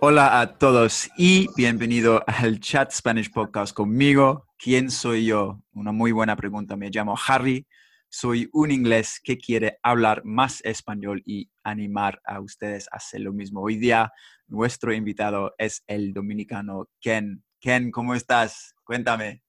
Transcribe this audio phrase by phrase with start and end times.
[0.00, 4.46] Hola a todos y bienvenido al Chat Spanish Podcast conmigo.
[4.56, 5.60] ¿Quién soy yo?
[5.72, 6.76] Una muy buena pregunta.
[6.76, 7.66] Me llamo Harry.
[8.08, 13.32] Soy un inglés que quiere hablar más español y animar a ustedes a hacer lo
[13.32, 13.60] mismo.
[13.60, 14.12] Hoy día
[14.46, 17.42] nuestro invitado es el dominicano Ken.
[17.58, 18.76] Ken, ¿cómo estás?
[18.84, 19.42] Cuéntame.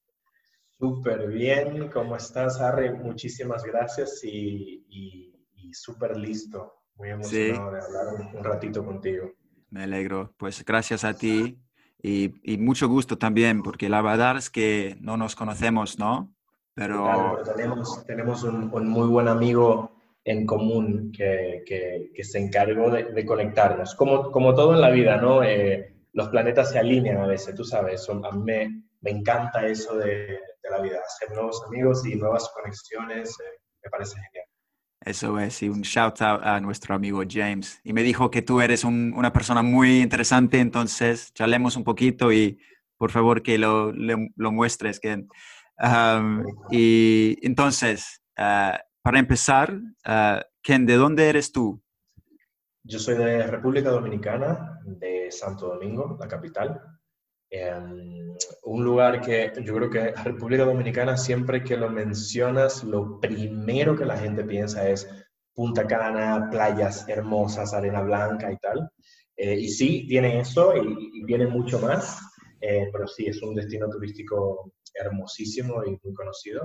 [0.80, 1.90] Súper bien.
[1.90, 2.90] ¿Cómo estás, Harry?
[2.90, 5.32] Muchísimas gracias y,
[5.74, 6.74] súper listo.
[6.96, 9.32] Muy emocionado de hablar un ratito contigo.
[9.70, 10.34] Me alegro.
[10.38, 11.60] Pues gracias a ti
[12.02, 16.34] y, mucho gusto también, porque la verdad es que no nos conocemos, ¿no?
[16.74, 19.92] Pero, tenemos, tenemos un, muy buen amigo
[20.24, 23.96] en común que, que, se encargó de, conectarnos.
[23.96, 25.44] Como, como todo en la vida, ¿no?
[25.44, 28.08] Eh, los planetas se alinean a veces, tú sabes.
[28.10, 32.50] a mí me, me encanta eso de, de, la vida, hacer nuevos amigos y nuevas
[32.56, 33.32] conexiones.
[33.42, 34.49] Eh, me parece genial.
[35.02, 37.80] Eso es, y un shout out a nuestro amigo James.
[37.84, 42.60] Y me dijo que tú eres una persona muy interesante, entonces charlemos un poquito y
[42.98, 45.00] por favor que lo, lo, muestres.
[45.00, 45.26] Que,
[46.70, 51.82] y entonces, ah, para empezar, uh, Ken, ¿de dónde eres tú?
[52.84, 56.99] Yo soy de República Dominicana, de Santo Domingo, la capital
[58.64, 64.06] un lugar que yo creo que República Dominicana, siempre que lo mencionas, lo primero que
[64.06, 65.10] la gente piensa es
[65.54, 68.90] Punta Cana, playas hermosas, arena blanca y tal.
[69.36, 72.20] Eh, y sí, tiene eso y, viene mucho más,
[72.62, 76.64] eh, pero sí, es un destino turístico hermosísimo y muy conocido.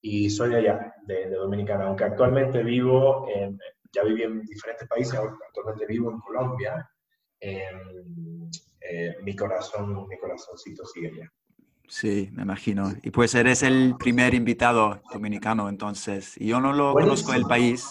[0.00, 3.58] Y soy de allá, de, Dominicana, aunque actualmente vivo, en,
[3.92, 6.88] ya viví en diferentes países, actualmente vivo en Colombia.
[8.80, 11.32] Eh, mi corazón, mi corazoncito sigue allá.
[11.86, 12.94] Sí, me imagino.
[13.02, 16.36] Y pues eres el primer invitado dominicano, entonces.
[16.36, 17.90] Y yo no lo conozco el país,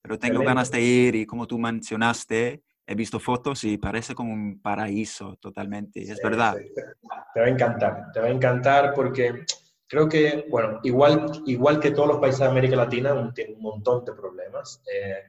[0.00, 4.32] pero tengo ganas de ir y como tú mencionaste, he visto fotos y parece como
[4.32, 6.00] un paraíso totalmente.
[6.00, 6.56] Es verdad.
[7.34, 9.44] Te va a encantar, te va a encantar porque
[9.88, 14.04] creo que, bueno, igual, igual que todos los países de América Latina, tiene un montón
[14.04, 14.80] de problemas.
[14.92, 15.24] Eh,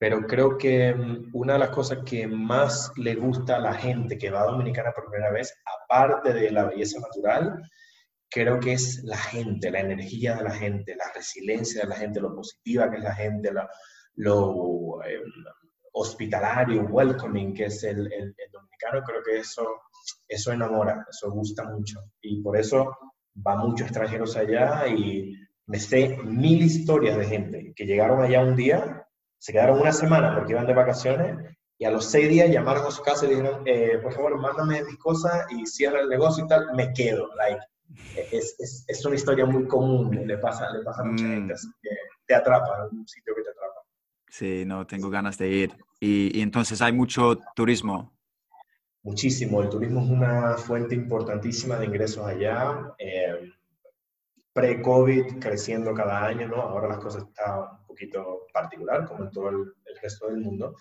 [0.00, 4.16] pero creo que mm, una de las cosas que más le gusta a la gente
[4.16, 7.60] que va a Dominicana por primera vez, aparte de la belleza natural,
[8.30, 12.18] creo que es la gente, la energía de la gente, la resiliencia de la gente,
[12.18, 13.50] lo positiva que es la gente,
[14.14, 15.22] lo em,
[15.92, 19.66] hospitalario, welcoming que es el, el, dominicano, creo que eso,
[20.26, 22.00] eso enamora, eso gusta mucho.
[22.22, 22.96] Y por eso
[23.46, 25.34] va muchos extranjeros allá y
[25.66, 29.06] me sé mil historias de gente que llegaron allá un día
[29.40, 32.90] se quedaron una semana porque iban de vacaciones y a los seis días llamaron a
[32.90, 36.46] su casa y dijeron, eh, por favor, mándame mis cosas y cierra el negocio y
[36.46, 37.34] tal, me quedo.
[37.36, 37.60] Like,
[38.32, 41.30] es, es, es una historia muy común, le pasa, le pasa a mucha mm.
[41.30, 41.54] gente,
[42.26, 43.80] te atrapa, un sitio que te atrapa.
[44.28, 45.76] Sí, no, tengo ganas de ir.
[45.98, 48.12] Y, y entonces hay mucho turismo.
[49.02, 52.92] Muchísimo, el turismo es una fuente importantísima de ingresos allá.
[52.98, 53.50] Eh,
[54.60, 56.56] Pre-COVID creciendo cada año, ¿no?
[56.62, 60.76] Ahora las cosas están poquito particular, como en todo el, resto del mundo.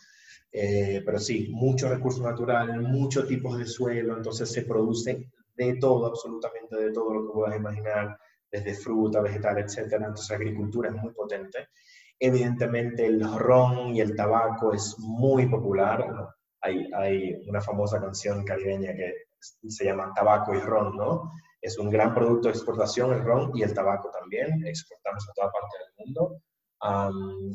[0.51, 6.05] Eh, pero sí, muchos recursos naturales, muchos tipos de suelo, entonces se produce de todo,
[6.05, 8.17] absolutamente de todo lo que puedas imaginar,
[8.51, 10.05] desde fruta, vegetal, etcétera.
[10.07, 11.69] Entonces la agricultura es muy potente.
[12.17, 16.33] Evidentemente el ron y el tabaco es muy popular.
[16.61, 21.31] Hay, hay una famosa canción caribeña que se llama Tabaco y Ron, ¿no?
[21.61, 24.65] Es un gran producto de exportación el ron y el tabaco también.
[24.65, 26.41] Exportamos a toda parte del mundo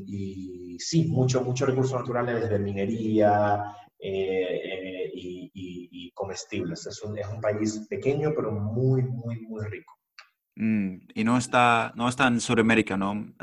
[0.06, 3.64] y sí, muchos mucho recursos naturales desde minería
[3.98, 6.86] eh, eh, y, comestibles.
[6.86, 9.94] Es un, es un, país pequeño, pero muy, muy, muy rico.
[10.56, 13.34] Mm, y no está, no está en Sudamérica, ¿no?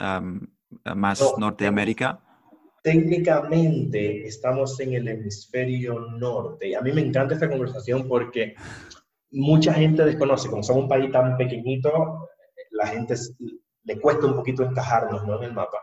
[0.95, 2.21] más Norteamérica.
[2.81, 6.75] Técnicamente estamos en el hemisferio norte.
[6.75, 8.55] A mí me encanta esta conversación porque
[9.31, 12.29] mucha gente desconoce, como somos un país tan pequeñito,
[12.71, 13.15] la gente
[13.83, 15.37] le cuesta un poquito encajarnos ¿no?
[15.37, 15.77] en el mapa.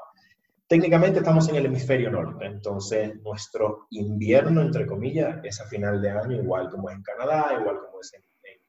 [0.67, 6.11] Técnicamente estamos en el hemisferio norte, entonces nuestro invierno, entre comillas, es a final de
[6.11, 8.23] año, igual como es en Canadá, igual como es en,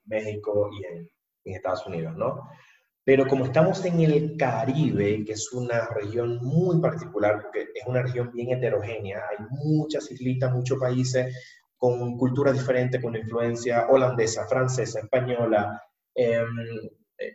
[0.06, 1.10] México y en,
[1.44, 2.50] en, Estados Unidos, ¿no?
[3.04, 8.02] Pero como estamos en el Caribe, que es una región muy particular, porque es una
[8.02, 11.36] región bien heterogénea, hay muchas islitas, muchos países,
[11.80, 15.82] con cultura diferente, con influencia holandesa, francesa, española,
[16.14, 16.46] em,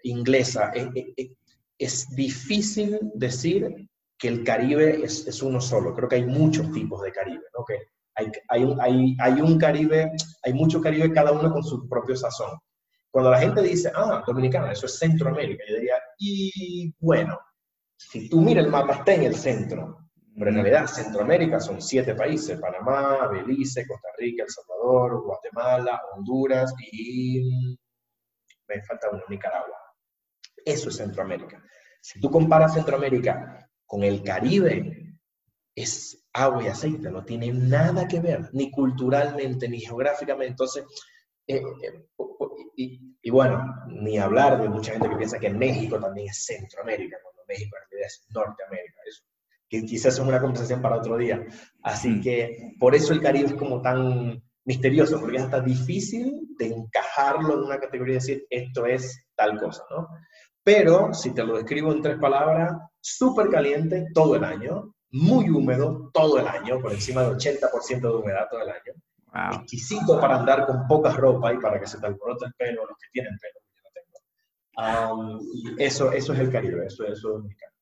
[0.04, 0.70] inglesa.
[0.74, 1.36] E, e, e,
[1.78, 3.88] es, difícil decir
[4.18, 5.94] que el Caribe es, es, uno solo.
[5.94, 7.64] Creo que hay muchos tipos de Caribe, ¿no?
[7.64, 7.78] Que
[8.16, 10.12] hay, hay, hay, hay un Caribe,
[10.42, 12.58] hay mucho Caribe, cada uno con su propio sazón.
[13.10, 17.38] Cuando la gente dice, ah, Dominicana, eso es Centroamérica, yo diría, y bueno,
[17.96, 20.03] si tú miras el mapa, está en el centro.
[20.36, 26.74] Pero en realidad Centroamérica son siete países, Panamá, Belice, Costa Rica, El Salvador, Guatemala, Honduras
[26.92, 27.78] y
[28.66, 29.76] me falta uno, Nicaragua.
[30.64, 31.62] Eso es Centroamérica.
[32.00, 35.18] Si tú comparas Centroamérica con el Caribe,
[35.74, 40.50] es agua y aceite, no tiene nada que ver, ni culturalmente, ni geográficamente.
[40.50, 40.84] Entonces,
[41.46, 42.08] eh, eh,
[42.76, 47.42] y, bueno, ni hablar de mucha gente que piensa que México también es Centroamérica, cuando
[47.46, 48.93] México en realidad es Norteamérica.
[49.80, 51.44] Que quizás es una conversación para otro día.
[51.82, 56.68] Así que por eso el Caribe es como tan misterioso, porque es hasta difícil de
[56.68, 60.08] encajarlo en una categoría y decir esto es tal cosa, ¿no?
[60.62, 66.10] Pero si te lo describo en tres palabras, súper caliente todo el año, muy húmedo
[66.14, 69.58] todo el año, por encima del 80% de humedad todo el año.
[69.60, 72.96] Exquisito para andar con poca ropa y para que se te alborote el pelo, los
[72.96, 75.40] que tienen pelo, yo no tengo.
[75.52, 77.73] y eso, eso es el Caribe, eso, eso es dominicano.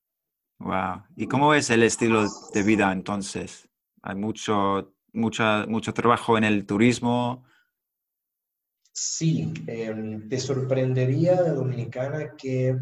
[0.62, 1.03] Wow.
[1.17, 2.25] ¿Y cómo es el estilo
[2.55, 3.69] de vida entonces?
[4.03, 7.44] Hay mucho, mucha, mucho trabajo en el turismo.
[8.93, 12.79] Sí, em, te sorprendería de Dominicana que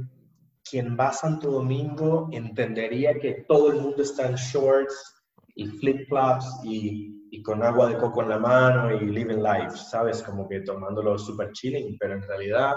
[0.69, 5.15] quien va a Santo Domingo entendería que todo el mundo está en shorts
[5.55, 10.23] y flip-flops y, y, con agua de coco en la mano y living life, ¿sabes?
[10.23, 12.75] Como que tomándolo super chilling, pero en realidad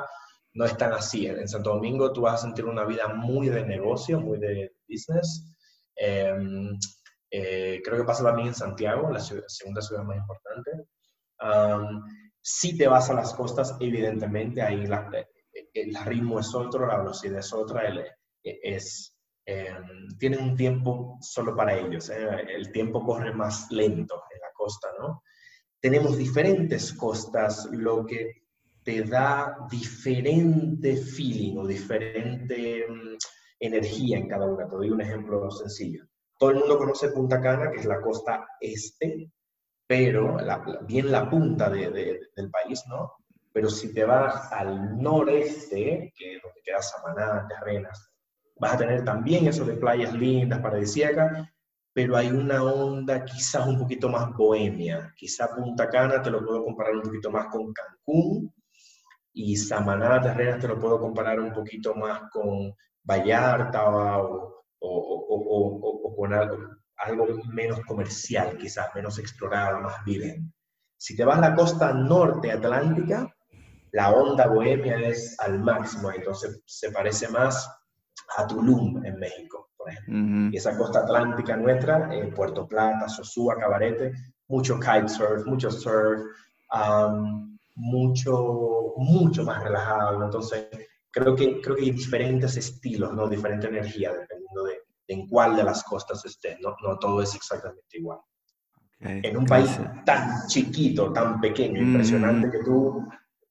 [0.54, 1.28] no es tan así.
[1.28, 5.56] En Santo Domingo tú vas a sentir una vida muy de negocio, muy de business.
[5.96, 6.78] Em,
[7.32, 10.72] eh, creo que pasa también en Santiago, la segunda ciudad más importante.
[12.46, 16.98] si te vas a las costas, evidentemente ahí la, eh, el ritmo es otro, la
[16.98, 18.06] velocidad es otra, el,
[18.44, 22.28] es, em, tienen un tiempo solo para ellos, ¿eh?
[22.50, 25.24] el tiempo corre más lento en la costa, ¿no?
[25.82, 28.43] Tenemos diferentes costas, lo que
[28.84, 33.18] te da diferente feeling o diferente mm,
[33.60, 34.68] energía en cada una.
[34.68, 36.06] Te doy un ejemplo sencillo.
[36.38, 39.32] Todo el mundo conoce Punta Cana, que es la costa este,
[39.88, 40.38] pero
[40.88, 43.12] bien la punta del país, ¿no?
[43.52, 48.12] Pero si te vas al noreste, que es donde queda Samaná, Terrenas,
[48.60, 51.48] vas a tener también eso de playas lindas, paradisíacas,
[51.94, 55.14] pero hay una onda quizás un poquito más bohemia.
[55.16, 58.52] Quizá Punta Cana te lo puedo comparar un poquito más con Cancún,
[59.34, 66.34] y Samaná Terrenas te lo puedo comparar un poquito más con Vallarta o, o, con
[66.34, 66.58] algo,
[66.98, 70.54] algo, menos comercial, quizás menos explorado, más virgen.
[70.98, 73.28] Si te vas a la costa norte atlántica,
[73.92, 77.70] la onda bohemia es al máximo, entonces se parece más
[78.38, 80.52] a Tulum en México, por ejemplo.
[80.52, 84.14] Y esa costa atlántica nuestra, en Puerto Plata, Sosúa, Cabarete,
[84.48, 86.22] mucho kitesurf, mucho surf,
[87.76, 90.24] mucho, mucho más relajado.
[90.24, 90.68] Entonces,
[91.12, 93.28] creo que, creo que hay diferentes estilos, ¿no?
[93.28, 96.58] Diferente energía, dependiendo de, en cuál de las costas esté.
[96.62, 98.20] No, no todo es exactamente igual.
[99.00, 103.06] en un país tan chiquito, tan pequeño, impresionante, que tú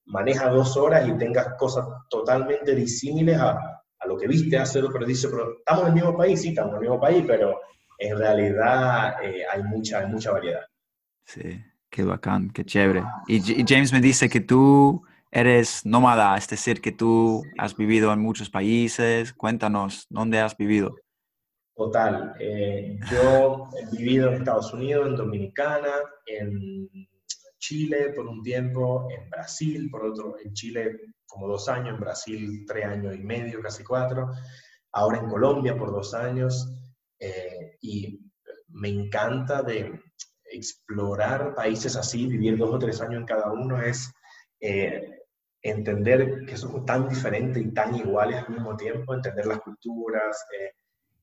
[0.06, 3.50] manejas dos horas y tengas cosas totalmente disímiles a,
[4.02, 6.48] a lo que viste hace dos, pero dice, pero estamos en el mismo país, sí,
[6.48, 7.60] estamos en el mismo país, pero
[7.98, 10.62] en realidad eh, hay, mucha, hay mucha variedad.
[11.24, 11.62] Sí.
[11.92, 13.04] Qué bacán, qué chévere.
[13.28, 18.18] Y, James me dice que tú eres nómada, es decir, que tú has vivido en
[18.18, 19.34] muchos países.
[19.34, 20.96] Cuéntanos, ¿dónde has vivido?
[21.76, 22.34] Total.
[22.40, 25.92] Eh, yo he vivido en Estados Unidos, en Dominicana,
[26.24, 26.88] en
[27.58, 32.64] Chile por un tiempo, en Brasil por otro, en Chile como dos años, en Brasil
[32.66, 34.30] tres años y medio, casi cuatro,
[34.92, 36.72] ahora en Colombia por dos años.
[37.18, 38.18] Eh, y
[38.68, 40.01] me encanta de
[40.52, 44.12] explorar países así, vivir dos o tres años en cada uno, es
[44.60, 45.22] eh,
[45.62, 50.44] entender que son tan diferentes y tan iguales al mismo tiempo, entender las culturas.
[50.58, 50.72] Eh,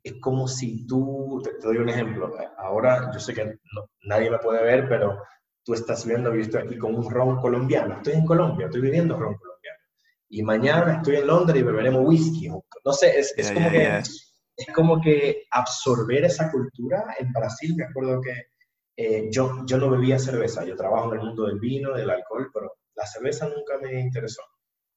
[0.04, 3.60] es como si tú, te, doy un ejemplo, ahora yo sé que
[4.04, 5.22] nadie me puede ver, pero
[5.64, 7.98] tú estás viendo, visto aquí con un ron colombiano.
[7.98, 9.80] Estoy en Colombia, estoy viviendo ron colombiano.
[10.30, 12.50] Y mañana estoy en Londres y beberemos whisky.
[12.50, 14.02] No sé, es, es como que...
[14.60, 17.16] Es como que absorber esa cultura.
[17.18, 18.34] En Brasil, me acuerdo que
[19.02, 22.52] eh, yo, yo no bebía cerveza, yo trabajo en el mundo del vino, del alcohol,
[22.54, 24.42] pero la cerveza nunca me interesó.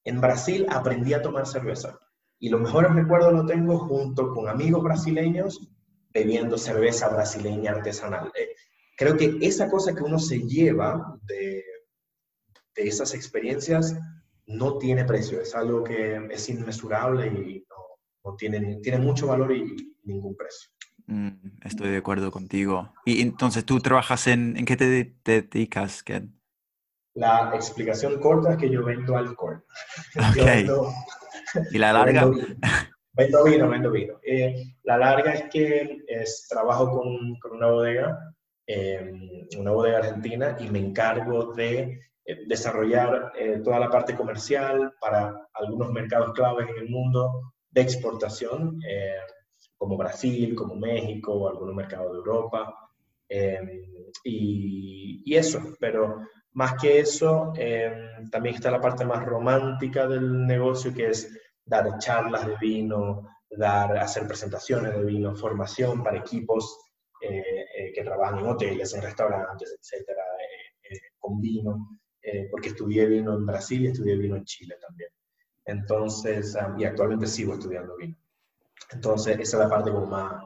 [0.02, 1.96] En Brasil aprendí a tomar cerveza
[2.40, 5.70] y los mejores recuerdos los tengo junto con amigos brasileños
[6.10, 8.32] bebiendo cerveza brasileña artesanal.
[8.34, 8.56] Eh,
[8.96, 11.62] creo que esa cosa que uno se lleva de,
[12.74, 13.96] de esas experiencias
[14.46, 19.54] no tiene precio, es algo que es inmesurable y no, no tiene, tiene mucho valor
[19.54, 20.70] y ningún precio.
[21.06, 21.30] Mm,
[21.64, 22.92] estoy de acuerdo contigo.
[23.04, 26.38] Y entonces, ¿tú trabajas en, en qué te, te dedicas, Ken?
[27.14, 29.64] La explicación corta es que yo vendo alcohol.
[30.30, 30.66] Okay.
[31.70, 32.30] ¿Y la larga?
[33.12, 34.14] Vendo vino, vendo vino.
[34.22, 38.34] Eh, la larga es que es, trabajo con, con una bodega,
[38.66, 39.12] eh,
[39.58, 45.34] una bodega argentina, y me encargo de eh, desarrollar eh, toda la parte comercial para
[45.54, 49.16] algunos mercados claves en el mundo de exportación, eh,
[49.82, 52.72] como Brasil, como México, o algunos mercados de Europa.
[54.22, 56.20] Y, y, eso, pero
[56.52, 57.52] más que eso,
[58.30, 63.98] también está la parte más romántica del negocio, que es dar charlas de vino, dar,
[63.98, 66.78] hacer presentaciones de vino, formación para equipos
[67.20, 70.22] que trabajan en hoteles, en restaurantes, etcétera,
[71.18, 71.98] con vino.
[72.22, 75.10] Eh, porque estudié vino en Brasil y estudié vino en Chile también.
[75.64, 78.16] Entonces, y actualmente sigo estudiando vino.
[78.92, 80.42] Entonces, esa es la parte como más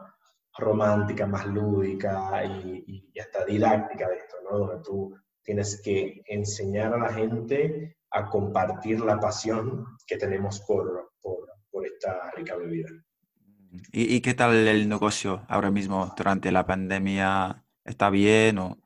[0.58, 4.58] romántica, más lúdica y, y, hasta didáctica de esto, ¿no?
[4.58, 11.12] Donde tú tienes que enseñar a la gente a compartir la pasión que tenemos por,
[11.20, 12.88] por, por esta rica bebida.
[13.92, 17.64] ¿Y, ¿Y, qué tal el negocio ahora mismo durante la pandemia?
[17.84, 18.78] ¿Está bien o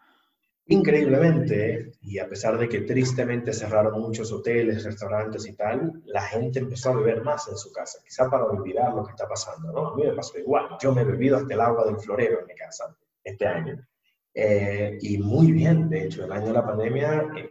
[0.72, 6.60] Increíblemente, y a pesar de que tristemente cerraron muchos hoteles, restaurantes y tal, la gente
[6.60, 9.88] empezó a beber más en su casa, quizá para olvidar lo que está pasando, ¿no?
[9.88, 12.46] A mí me pasó igual, yo me he bebido hasta el agua del florero en
[12.46, 13.84] mi casa este año.
[14.32, 17.50] Eh, y muy bien, de hecho, el año de la pandemia, eh,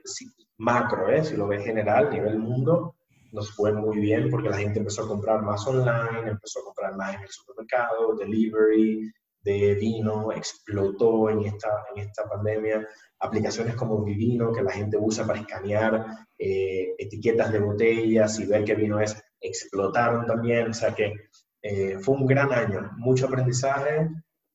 [0.59, 1.21] macro, ¿eh?
[1.25, 2.95] si lo ves general, nivel mundo,
[3.33, 6.95] nos fue muy bien porque la gente empezó a comprar más online, empezó a comprar
[6.95, 9.11] más en el supermercado, delivery,
[9.49, 12.87] de vino explotó en esta, en esta pandemia.
[13.19, 16.05] Aplicaciones como Vivino, que la gente usa para escanear
[16.37, 20.69] eh, etiquetas de botellas y ver qué vino es, explotaron también.
[20.69, 21.13] O sea que
[21.61, 24.09] eh, fue un gran año, mucho aprendizaje.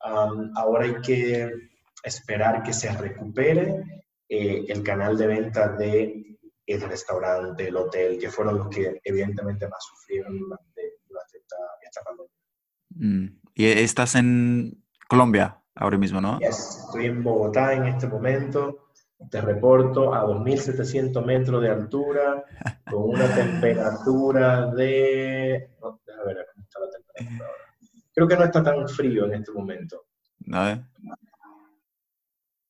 [0.04, 1.50] Um, ahora hay que
[2.02, 3.82] esperar que se recupere
[4.28, 9.68] eh, el canal de venta de el restaurante, el hotel, que fueron los que evidentemente
[9.68, 12.32] más sufrieron durante, durante esta, esta pandemia.
[12.90, 13.40] Mm.
[13.54, 14.83] ¿Y estás en
[15.14, 16.38] Colombia ahora mismo, no?
[16.40, 18.88] estoy en Bogotá en este momento.
[19.30, 22.44] Te reporto a 2.700 metros de altura,
[22.90, 25.71] con una temperatura de...
[25.80, 27.62] a ver cómo está la temperatura ahora.
[28.12, 30.04] Creo que no está tan frío en este momento.
[30.47, 30.68] ¿No?
[30.68, 30.85] Eh?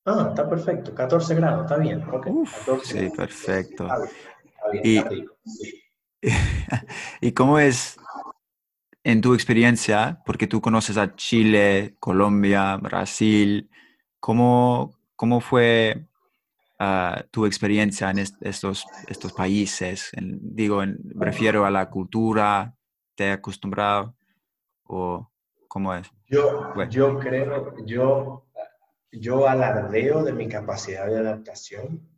[0.04, 2.06] Ah, está perfecto, 14 grados, está bien.
[2.06, 2.30] Okay.
[2.30, 3.16] Uf, 14 sí, grados.
[3.16, 3.84] perfecto.
[3.84, 5.28] Está bien, está bien,
[6.20, 6.28] y,
[7.28, 7.96] ¿Y cómo es
[9.04, 13.70] en tu experiencia, porque tú conoces a Chile, Colombia, Brasil,
[14.18, 16.06] ¿cómo, cómo fue
[16.80, 20.10] uh, tu experiencia en est estos, estos países?
[20.14, 22.74] En, digo, en, refiero a la cultura,
[23.14, 24.16] ¿te has acostumbrado
[24.84, 25.30] o
[25.68, 26.10] cómo es?
[26.26, 26.90] Yo, bueno.
[26.90, 28.46] yo creo, yo,
[29.12, 32.08] yo alardeo de mi capacidad de adaptación,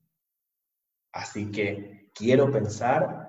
[1.10, 3.25] así que quiero pensar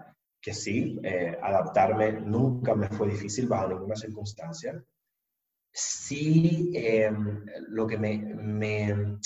[0.48, 4.82] que sí, eh, adaptarme nunca me fue difícil bajo ninguna circunstancia.
[5.74, 7.12] Sí, eh,
[7.68, 9.18] lo que me, me,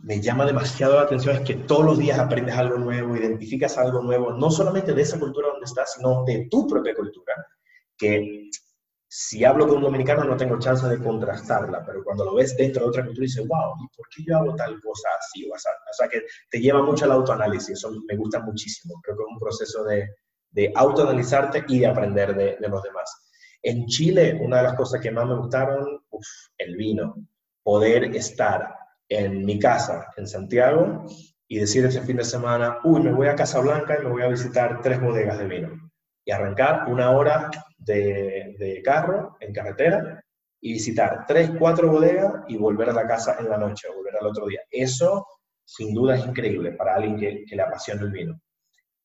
[0.00, 4.02] me, llama demasiado la atención es que todos los días aprendes algo nuevo, identificas algo
[4.02, 7.36] nuevo, no solamente de esa cultura donde estás, sino de tu propia cultura,
[7.96, 8.50] que
[9.06, 12.82] si hablo con un dominicano no tengo chance de contrastarla, pero cuando lo ves dentro
[12.82, 15.68] de otra cultura dices, wow, ¿y por qué yo hago tal cosa así o así?
[15.68, 19.00] O sea, que te lleva mucho al autoanálisis, eso me gusta muchísimo.
[19.04, 20.08] Creo que es un proceso de,
[20.50, 23.28] de autoanalizarte y de aprender de, de, los demás.
[23.62, 26.00] En Chile, una de las cosas que más me gustaron,
[26.58, 27.14] el vino.
[27.62, 28.74] Poder estar
[29.08, 31.04] en mi casa, en Santiago,
[31.48, 34.28] y decir ese fin de semana, uy, me voy a Casablanca y me voy a
[34.28, 35.90] visitar tres bodegas de vino.
[36.24, 40.22] Y arrancar una hora de, carro en carretera
[40.60, 44.16] y visitar tres, cuatro bodegas y volver a la casa en la noche o volver
[44.20, 44.60] al otro día.
[44.70, 45.26] Eso,
[45.64, 48.38] sin duda, es increíble para alguien que le apasiona el vino.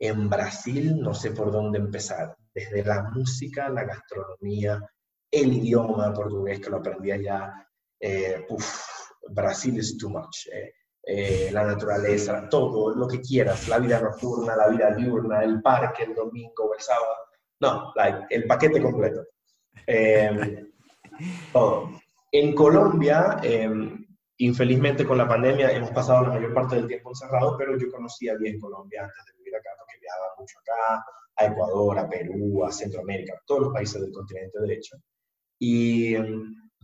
[0.05, 4.77] En Brasil no sé por dónde empezar, desde la música, la gastronomía,
[5.31, 7.53] el idioma portugués que lo aprendí allá.
[7.97, 8.67] Eh, uf,
[9.29, 10.47] Brasil es too much.
[10.51, 10.73] Eh,
[11.05, 16.03] eh, la naturaleza, todo lo que quieras, la vida nocturna, la vida diurna, el parque
[16.03, 17.15] el domingo, el sábado.
[17.61, 19.25] No, like, el paquete completo.
[19.87, 20.65] Eh,
[21.53, 21.91] todo.
[22.29, 23.69] En Colombia, eh,
[24.37, 28.35] infelizmente con la pandemia hemos pasado la mayor parte del tiempo encerrados, pero yo conocía
[28.35, 31.05] bien Colombia antes de vivir acá, porque viajaba mucho acá,
[31.35, 34.97] a Ecuador, a Perú, a Centroamérica, todos los países del continente derecho.
[35.59, 36.13] Y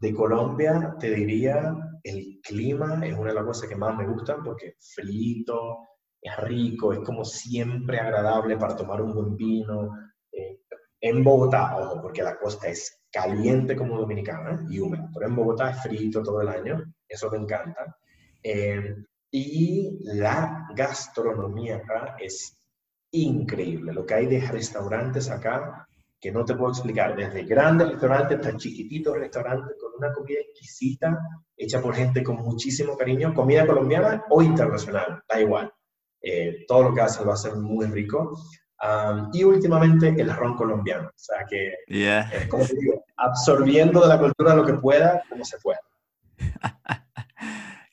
[0.02, 4.44] De Colombia te diría el clima es una de las cosas que más me gustan
[4.44, 5.80] porque es frito,
[6.22, 9.92] es rico, es como siempre agradable para tomar un buen vino.
[10.32, 10.62] Eh,
[11.02, 15.72] en Bogotá, ojo, porque la costa es caliente como dominicana y húmeda, pero en Bogotá
[15.72, 17.98] es frito todo el año, eso me encanta.
[18.44, 18.96] Eh,
[19.32, 21.84] y la gastronomía
[22.20, 22.59] es
[23.12, 23.94] increíble.
[23.94, 25.88] Lo que hay de restaurantes acá,
[26.20, 31.20] que no te puedo explicar, desde grandes restaurantes hasta chiquititos restaurantes con una comida exquisita,
[31.56, 35.72] hecha por gente con muchísimo cariño, comida colombiana o internacional, da igual.
[36.22, 38.38] Eh, todo lo que hacen lo hacen muy rico.
[39.34, 44.18] y últimamente el ron colombiano, o sea que, eh, como te digo, absorbiendo de la
[44.18, 45.82] cultura lo que pueda, como se pueda.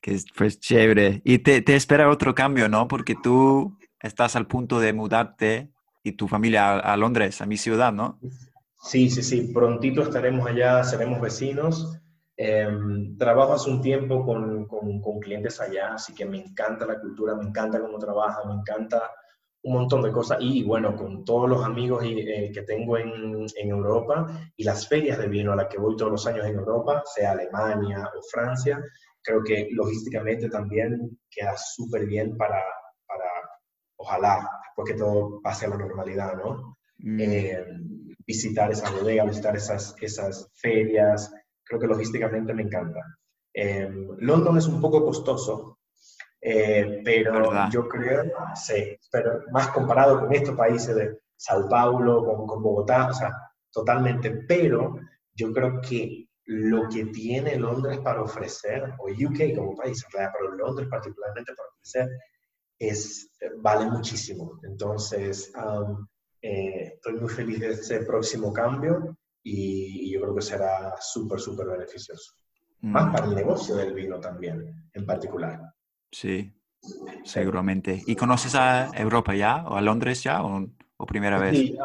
[0.01, 1.23] que pues chévere.
[1.25, 2.87] Y te, te, espera otro cambio, ¿no?
[2.87, 5.71] Porque tú estás al punto de mudarte
[6.03, 8.19] y tu familia a, Londres, a mi ciudad, ¿no?
[8.81, 9.51] Sí, sí, sí.
[9.53, 11.99] Prontito estaremos allá, seremos vecinos.
[12.37, 17.35] Em, trabajo hace un tiempo con, con, clientes allá, así que me encanta la cultura,
[17.35, 19.11] me encanta cómo trabaja, me encanta
[19.63, 20.39] un montón de cosas.
[20.41, 25.19] Y bueno, con todos los amigos eh, que tengo en, en, Europa y las ferias
[25.19, 28.81] de vino a las que voy todos los años en Europa, sea Alemania o Francia,
[29.23, 32.63] creo que logísticamente también queda súper bien para,
[33.97, 36.77] ojalá, después que todo pase a la normalidad, ¿no?
[36.99, 37.21] Mm.
[37.21, 37.67] Eh,
[38.27, 41.33] visitar esa bodega, visitar esas, esas ferias,
[41.65, 43.01] creo que logísticamente me encanta.
[43.53, 43.89] Eh,
[44.19, 45.79] London es un poco costoso,
[46.41, 48.25] eh, pero yo creo,
[48.55, 53.33] sí, pero más comparado con estos países de Sao Paulo, con, con Bogotá, o sea,
[53.71, 54.99] totalmente, pero
[55.35, 60.89] yo creo que lo que tiene Londres para ofrecer, o UK como país, pero Londres
[60.89, 62.09] particularmente para ofrecer,
[62.79, 64.61] es, vale muchísimo.
[64.63, 66.07] Entonces, um,
[66.43, 71.67] eh, estoy muy feliz de este próximo cambio y, yo creo que será súper, súper
[71.67, 72.35] beneficioso.
[72.81, 73.13] Más mm.
[73.13, 75.61] para el negocio del vino también, en particular.
[76.11, 76.53] Sí,
[77.25, 78.03] seguramente.
[78.07, 80.43] ¿Y conoces a Europa ya o a Londres ya?
[80.43, 80.67] O
[80.99, 81.59] ¿O primera vez?
[81.59, 81.77] Sí,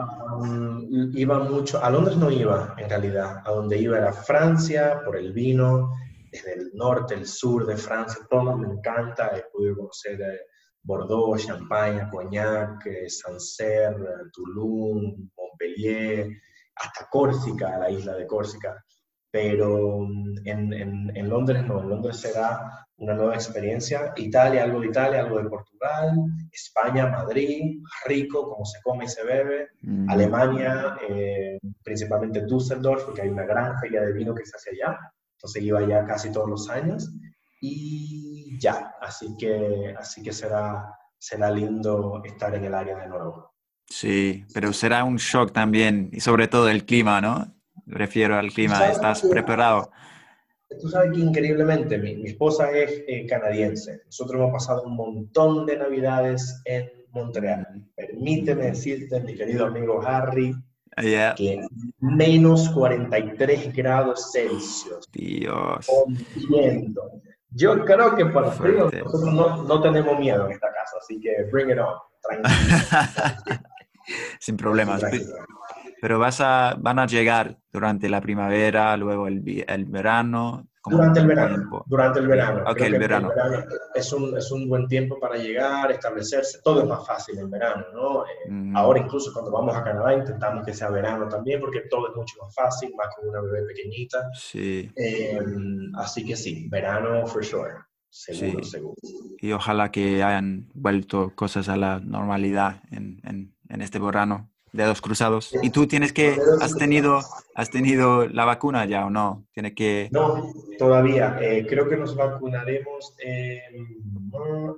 [1.15, 1.83] iba mucho.
[1.83, 3.41] A Londres no iba, en realidad.
[3.45, 5.93] A donde iba era Francia, por el vino,
[6.31, 9.35] desde el norte, el sur de Francia, todo me encanta.
[9.35, 10.39] He podido conocer eh,
[10.83, 16.29] Bordeaux, Champagne, Cognac, eh, Sancerre, Toulon, Montpellier,
[16.75, 18.83] hasta Córcega, la isla de Córcega
[19.31, 24.13] pero mm, en, en, en, Londres no, en Londres será una nueva experiencia.
[24.17, 26.15] Italia, algo de Italia, algo de Portugal,
[26.51, 30.09] España, Madrid, rico, como se come y se bebe, mm.
[30.09, 34.99] Alemania, eh, principalmente Düsseldorf, porque hay una gran feria de vino que se hace allá,
[35.37, 37.09] entonces iba allá casi todos los años,
[37.61, 43.53] y ya, así que, así que será, será lindo estar en el área de nuevo.
[43.87, 47.53] Sí, pero será un shock también, y sobre todo el clima, ¿no?
[47.85, 49.91] refiero al clima, ¿estás preparado?
[50.79, 54.01] Tú sabes que increíblemente mi, esposa es eh, canadiense.
[54.05, 57.67] Nosotros hemos pasado un montón de navidades en Montreal.
[57.95, 60.55] Permíteme decirte, mi querido amigo Harry,
[61.35, 61.61] que
[61.99, 65.09] menos 43 grados Celsius.
[65.11, 65.87] Dios.
[67.51, 71.43] Yo creo que por frío nosotros no, no, tenemos miedo en esta casa, así que
[71.51, 71.95] bring it on.
[74.39, 75.03] Sin problemas.
[76.01, 80.67] Pero vas a, van a llegar durante la primavera, luego el, el verano.
[80.83, 81.83] Durante el verano.
[81.85, 82.63] Durante el verano.
[82.67, 83.29] Ok, el verano.
[83.93, 86.59] es, un, es, un, buen tiempo para llegar, establecerse.
[86.63, 88.23] Todo es más fácil en verano, ¿no?
[88.25, 92.15] Eh, ahora incluso cuando vamos a Canadá intentamos que sea verano también porque todo es
[92.15, 94.29] mucho más fácil, más con una bebé pequeñita.
[94.33, 94.91] Sí.
[94.95, 97.73] Em, así que sí, verano for sure.
[98.09, 98.95] Seguro, seguro.
[99.39, 105.01] Y ojalá que hayan vuelto cosas a la normalidad en, en, en este verano dedos
[105.01, 105.51] cruzados.
[105.61, 107.19] ¿Y tú tienes que, has tenido,
[107.55, 109.45] has tenido la vacuna ya o no?
[109.53, 110.09] Tiene que...
[110.11, 111.37] No, todavía.
[111.41, 114.01] Eh, creo que nos vacunaremos en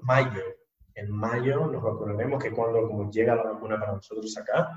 [0.01, 0.41] mayo.
[0.95, 4.71] En mayo nos vacunaremos, que cuando como llega la vacuna para nosotros acá.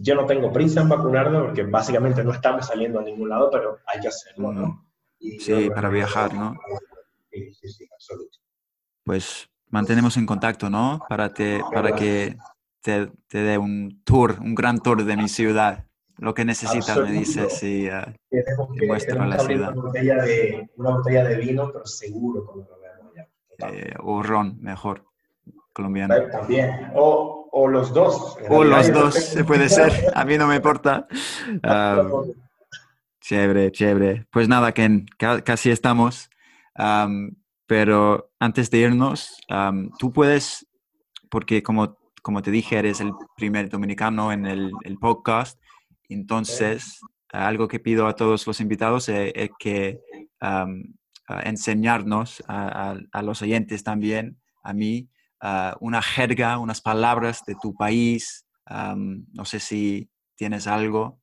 [0.00, 3.78] yo no tengo prisa en vacunarme porque básicamente no estamos saliendo a ningún lado, pero
[3.86, 4.84] hay que hacerlo, ¿no?
[5.18, 6.56] sí, para viajar, ¿no?
[7.30, 8.38] Sí, sí, sí, absoluto.
[9.04, 11.00] Pues mantenemos en contacto, ¿no?
[11.08, 12.36] Para, te, para que
[12.82, 15.84] te, te dé un tour, un gran tour de mi ciudad.
[16.18, 19.72] Lo que necesitas, me dices, y uh, te muestro la ciudad.
[19.72, 23.28] Una botella, de, una botella de vino, pero seguro cuando lo veamos allá.
[23.72, 25.04] Eh, o ron, mejor,
[25.72, 26.16] colombiano.
[26.32, 28.36] También, o, o los dos.
[28.48, 31.06] O los dos, se puede ser, a mí no me importa.
[31.48, 32.34] Um,
[33.20, 34.26] chévere, chévere.
[34.30, 36.28] Pues nada, Ken, casi estamos.
[36.76, 37.30] Um,
[37.66, 40.66] pero antes de irnos, um, tú puedes,
[41.30, 45.58] porque como como te dije, eres el primer dominicano en el, podcast.
[46.08, 47.00] Entonces,
[47.30, 50.00] algo que pido a todos los invitados es, que
[51.44, 55.08] enseñarnos a, los oyentes también, a mí,
[55.80, 58.46] una jerga, unas palabras de tu país.
[58.68, 61.20] no sé si tienes algo.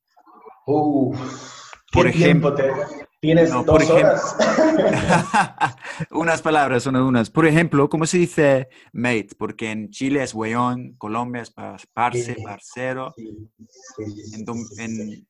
[0.64, 2.54] por ejemplo,
[3.20, 4.36] tienes dos horas.
[6.10, 7.30] unas palabras, unas, unas.
[7.30, 9.28] Por ejemplo, ¿cómo se dice mate?
[9.38, 13.14] Porque en Chile es weón, Colombia es parce, parcero.
[14.78, 15.26] en,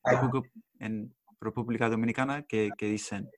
[0.80, 3.30] en, República Dominicana, ¿qué, dicen?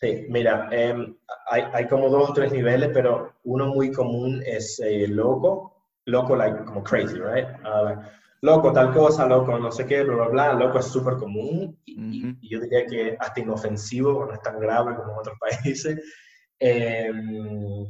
[0.00, 1.16] Sí, mira, em,
[1.50, 6.36] hay, hay, como dos o tres niveles, pero uno muy común es eh, loco, loco
[6.36, 7.46] like como crazy, right?
[7.64, 8.02] Uh,
[8.44, 12.36] loco tal cosa, loco no sé qué, bla, bla, bla, loco es súper común y,
[12.46, 15.98] yo diría que hasta inofensivo, no es tan grave como en otros países.
[16.58, 17.86] Em,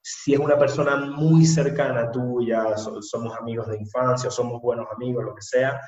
[0.00, 5.34] si es una persona muy cercana tuya, somos amigos de infancia, somos buenos amigos, lo
[5.34, 5.78] que sea,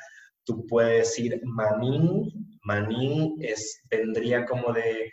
[0.44, 2.58] tú puedes decir manín.
[2.62, 5.10] Manín es, vendría como de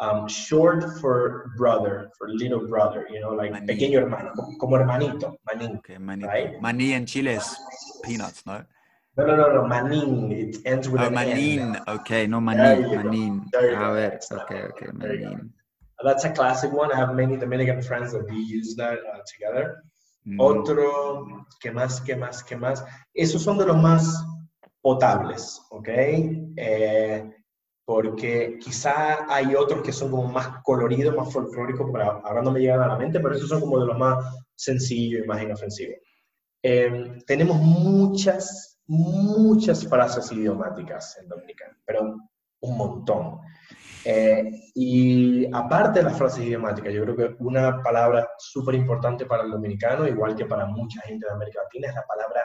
[0.00, 5.78] um, short for brother, for little brother, you know, like pequeño hermano, como, hermanito, manín.
[5.78, 7.56] Okay, Maní en Chile es
[8.02, 8.64] peanuts, ¿no?
[9.16, 10.32] No, no, no, no, manín.
[10.32, 11.76] It ends with oh, an manín.
[11.76, 11.82] N.
[11.86, 13.44] Okay, no manín, manín.
[13.54, 15.50] A ver, okay, okay, manín.
[16.02, 16.90] That's a classic one.
[16.92, 19.84] I have many Dominican friends that we use that uh, together.
[20.26, 20.40] Mm.
[20.40, 22.82] Otro, ¿qué más, qué más, qué más?
[23.14, 24.24] Esos son de los más
[24.82, 25.88] potables, ¿ok?
[25.88, 27.30] Eh,
[27.90, 31.90] porque quizá hay otros que son como más coloridos, más folclóricos,
[32.22, 35.24] ahora no me llegan a la mente, pero esos son como de los más sencillos
[35.24, 35.96] y más inofensivos.
[36.62, 42.16] Eh, tenemos muchas, muchas frases idiomáticas en Dominicano, pero
[42.60, 43.40] un montón.
[44.04, 49.42] Eh, y aparte de las frases idiomáticas, yo creo que una palabra súper importante para
[49.42, 52.44] el dominicano, igual que para mucha gente de América Latina, es la palabra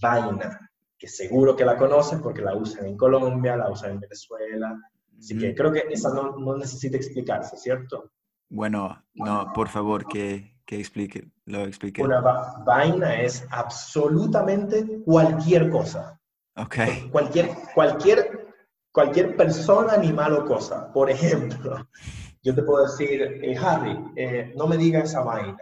[0.00, 4.78] vaina que seguro que la conocen porque la usan en Colombia, la usan en Venezuela.
[5.18, 8.12] Así que creo que esa no, no necesita explicarse, ¿cierto?
[8.48, 12.02] Bueno, no, por favor, que, que explique, lo explique.
[12.02, 16.18] Una vaina es absolutamente cualquier cosa.
[16.56, 16.76] Ok.
[17.10, 18.54] Cualquier, cualquier,
[18.92, 20.92] cualquier persona, animal o cosa.
[20.92, 21.88] Por ejemplo,
[22.42, 25.58] yo te puedo decir, eh, Harry, eh, no me digas esa vaina,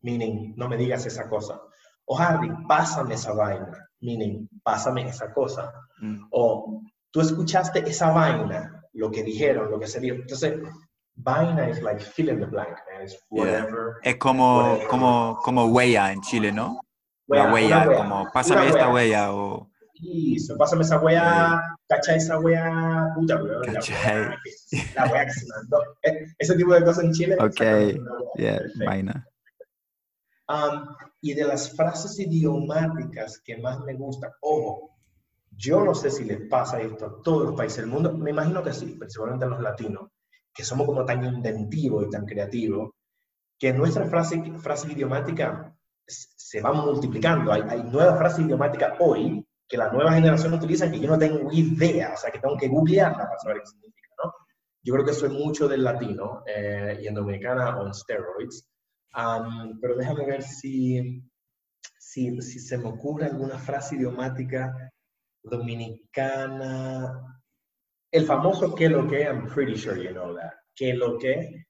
[0.00, 1.60] meaning, no me digas esa cosa.
[2.06, 5.72] O Harry, pásame esa vaina meaning, pásame esa cosa.
[6.00, 6.26] Mm.
[6.30, 10.16] O tú escuchaste esa vaina, lo que dijeron, lo que se dijo.
[10.16, 10.60] Entonces,
[11.14, 13.94] vaina es like fill in the blank, Es whatever.
[14.02, 16.80] Es como, como, como huella en Chile, ¿no?
[17.28, 19.70] Huella, huella, como pásame esta huella o...
[20.34, 23.62] Eso, pásame esa huella, cacha esa huella, puta, bro.
[23.62, 25.78] La huella que se mandó.
[26.02, 27.36] E, ese tipo de cosas en Chile.
[27.38, 27.60] Ok,
[28.36, 29.24] yeah, vaina.
[30.48, 34.90] Um, y de las frases idiomáticas que más me gustan, ojo,
[35.56, 38.62] yo no sé si les pasa esto a todos los países del mundo, me imagino
[38.62, 40.10] que sí, principalmente a los latinos,
[40.52, 42.90] que somos como tan inventivos y tan creativos,
[43.58, 45.74] que nuestra frase, frase idiomática
[46.06, 47.52] se va multiplicando.
[47.52, 51.50] Hay, hay nuevas frases idiomáticas hoy que la nueva generación utiliza que yo no tengo
[51.52, 54.32] idea, o sea, que tengo que googlearla para saber qué significa, ¿no?
[54.82, 58.68] Yo creo que eso es mucho del latino eh, y en Dominicana on steroids
[59.80, 61.22] pero déjame ver si,
[61.98, 64.92] si, si, se me ocurre alguna frase idiomática
[65.42, 67.40] dominicana.
[68.10, 70.52] El famoso que lo que, I'm pretty sure you know that.
[70.74, 71.66] Que lo que.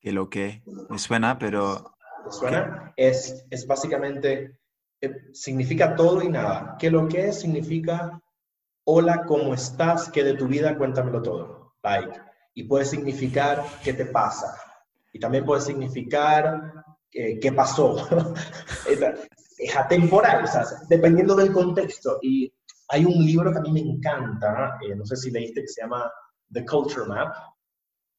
[0.00, 0.62] Que lo que.
[0.88, 1.94] Me suena, pero.
[2.24, 2.92] ¿Me suena?
[2.96, 4.58] Es, es básicamente.
[5.00, 6.76] Eh, significa todo y nada.
[6.78, 8.20] Que lo que significa.
[8.84, 10.10] Hola, ¿cómo estás?
[10.10, 10.76] ¿Qué de tu vida?
[10.76, 11.74] Cuéntamelo todo.
[11.82, 12.20] Like.
[12.54, 14.67] Y puede significar qué te pasa
[15.12, 16.72] y también puede significar
[17.12, 17.96] eh, qué pasó.
[19.58, 22.18] es atemporal, o sea, dependiendo del contexto.
[22.22, 22.52] Y
[22.88, 25.82] hay un libro que a mí me encanta, eh, no sé si leíste, que se
[25.82, 26.10] llama
[26.52, 27.34] The Culture Map.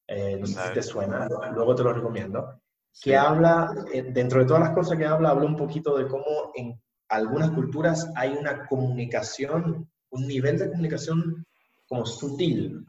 [0.07, 2.59] Eh, no sé si te suena, luego te lo recomiendo.
[3.01, 3.71] Que habla,
[4.11, 8.11] dentro de todas las cosas que habla, habla un poquito de cómo en algunas culturas
[8.15, 11.45] hay una comunicación, un nivel de comunicación
[11.87, 12.85] como sutil,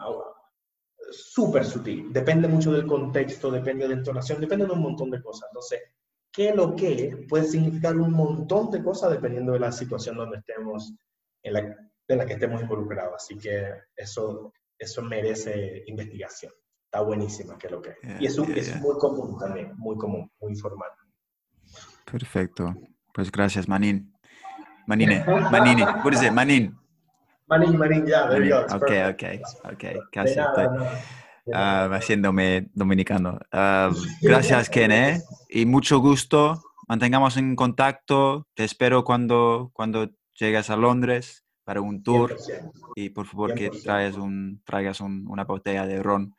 [1.10, 2.12] súper sutil.
[2.12, 5.48] Depende mucho del contexto, depende de la entonación, depende de un montón de cosas.
[5.50, 5.80] Entonces,
[6.32, 10.94] ¿qué lo que puede significar un montón de cosas dependiendo de la situación donde estemos,
[11.42, 11.76] en la,
[12.08, 13.14] en la que estemos involucrados.
[13.16, 16.52] Así que eso, eso merece investigación.
[16.84, 17.94] Está buenísima, ¿qué lo que.
[18.18, 20.90] y eso es muy común también, muy común, muy informal.
[22.04, 22.74] Perfecto.
[23.14, 24.12] Pues gracias, Manin.
[24.86, 25.24] Manine.
[26.12, 26.32] Is it?
[26.32, 26.79] Manin.
[27.50, 28.62] Manin, Manin, ya, there you go.
[28.76, 29.22] Ok, ok,
[29.72, 30.66] ok, casi estoy
[31.46, 33.40] uh, haciéndome dominicano.
[33.52, 35.20] Uh, gracias, Ken, ¿eh?
[35.48, 36.62] y mucho gusto.
[36.86, 38.46] Mantengamos en contacto.
[38.54, 42.36] Te espero cuando, cuando llegues a Londres para un tour
[42.94, 46.34] y por favor que traigas, un, traigas una botella de ron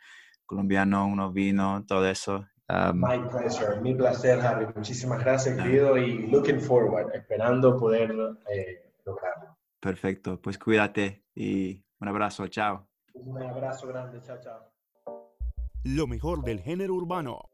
[0.45, 2.45] colombiano, unos vinos, todo eso.
[2.69, 4.65] Um, My pleasure, mi placer, Harry.
[4.74, 8.15] Muchísimas gracias, querido, y looking forward, esperando poder
[8.50, 9.61] eh, lograrlo.
[9.82, 12.88] Perfecto, pues cuídate y un abrazo, chao.
[13.15, 14.72] Un abrazo grande, chao, chao.
[15.84, 17.50] Lo mejor del género urbano.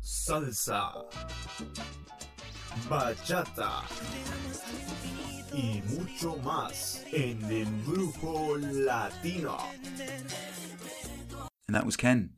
[0.00, 0.92] Salsa.
[2.90, 3.84] Bachata.
[5.54, 9.56] Y mucho más en el grupo latino.
[11.66, 12.34] And that was Ken.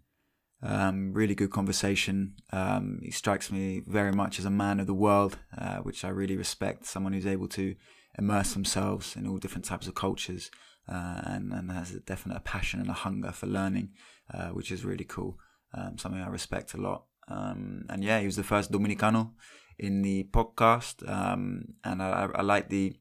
[0.62, 2.36] Um, really good conversation.
[2.52, 6.08] Um, he strikes me very much as a man of the world, uh, which I
[6.08, 6.86] really respect.
[6.86, 7.74] Someone who's able to
[8.18, 10.50] immerse themselves in all different types of cultures
[10.88, 13.90] uh, and, and has a definite passion and a hunger for learning,
[14.32, 15.38] uh, which is really cool.
[15.72, 17.04] Um, something I respect a lot.
[17.28, 19.32] Um, and yeah, he was the first Dominicano
[19.78, 22.94] in the podcast, um, and I, I, like the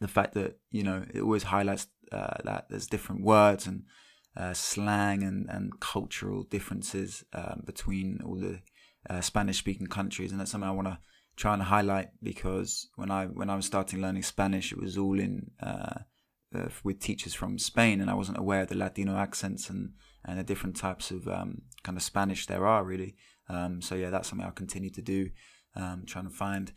[0.00, 3.82] the fact that you know it always highlights uh, that there's different words and
[4.36, 8.60] uh, slang and, and cultural differences um, between all the
[9.10, 10.98] uh, Spanish speaking countries, and that's something I want to
[11.36, 15.18] try to highlight because when I when I was starting learning Spanish, it was all
[15.18, 16.00] in uh,
[16.54, 19.92] uh, with teachers from Spain, and I wasn't aware of the Latino accents and
[20.24, 23.16] and the different types of um, kind of Spanish there are really.
[23.48, 25.30] Um, so yeah, that's something I'll continue to do,
[25.76, 26.72] um, trying to find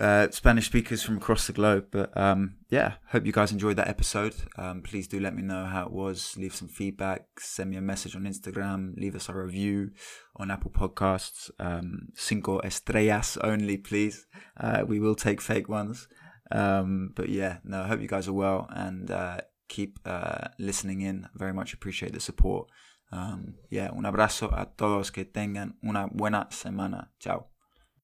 [0.00, 1.86] uh, Spanish speakers from across the globe.
[1.90, 4.34] But um, yeah, hope you guys enjoyed that episode.
[4.56, 6.36] Um, please do let me know how it was.
[6.36, 7.26] Leave some feedback.
[7.38, 8.96] Send me a message on Instagram.
[8.96, 9.90] Leave us a review
[10.36, 11.50] on Apple Podcasts.
[11.58, 14.26] Um, cinco estrellas only, please.
[14.58, 16.08] Uh, we will take fake ones.
[16.50, 21.00] Um, but yeah, no, I hope you guys are well and uh, keep uh, listening
[21.00, 21.28] in.
[21.34, 22.68] Very much appreciate the support.
[23.10, 25.10] Um, yeah, un abrazo a todos.
[25.10, 27.08] Que tengan una buena semana.
[27.20, 27.51] Chao.